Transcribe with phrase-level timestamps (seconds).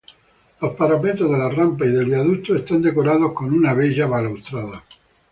[0.59, 4.83] Los parapetos de las rampas y del viaducto están decorados con una bella balaustrada.